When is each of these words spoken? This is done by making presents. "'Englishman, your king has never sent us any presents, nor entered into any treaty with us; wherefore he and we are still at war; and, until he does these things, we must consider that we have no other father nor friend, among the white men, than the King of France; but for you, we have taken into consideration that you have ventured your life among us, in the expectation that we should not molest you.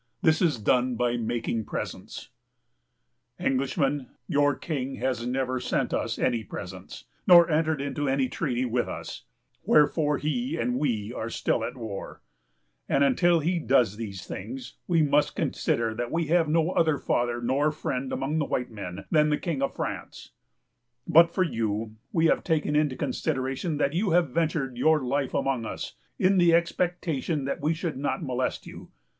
This 0.23 0.41
is 0.41 0.57
done 0.57 0.95
by 0.95 1.15
making 1.15 1.65
presents. 1.65 2.29
"'Englishman, 3.39 4.07
your 4.27 4.55
king 4.55 4.95
has 4.95 5.27
never 5.27 5.59
sent 5.59 5.93
us 5.93 6.17
any 6.17 6.43
presents, 6.43 7.05
nor 7.27 7.47
entered 7.51 7.79
into 7.79 8.09
any 8.09 8.27
treaty 8.27 8.65
with 8.65 8.87
us; 8.89 9.25
wherefore 9.63 10.17
he 10.17 10.57
and 10.57 10.79
we 10.79 11.13
are 11.13 11.29
still 11.29 11.63
at 11.63 11.77
war; 11.77 12.23
and, 12.89 13.03
until 13.03 13.41
he 13.41 13.59
does 13.59 13.95
these 13.97 14.25
things, 14.25 14.73
we 14.87 15.03
must 15.03 15.35
consider 15.35 15.93
that 15.93 16.11
we 16.11 16.25
have 16.25 16.49
no 16.49 16.71
other 16.71 16.97
father 16.97 17.39
nor 17.39 17.69
friend, 17.71 18.11
among 18.11 18.39
the 18.39 18.45
white 18.45 18.71
men, 18.71 19.05
than 19.11 19.29
the 19.29 19.37
King 19.37 19.61
of 19.61 19.75
France; 19.75 20.31
but 21.07 21.29
for 21.29 21.43
you, 21.43 21.95
we 22.11 22.25
have 22.25 22.43
taken 22.43 22.75
into 22.75 22.95
consideration 22.95 23.77
that 23.77 23.93
you 23.93 24.09
have 24.09 24.29
ventured 24.31 24.77
your 24.79 25.03
life 25.03 25.35
among 25.35 25.63
us, 25.63 25.93
in 26.17 26.39
the 26.39 26.55
expectation 26.55 27.45
that 27.45 27.61
we 27.61 27.71
should 27.71 27.97
not 27.97 28.23
molest 28.23 28.65
you. 28.65 28.89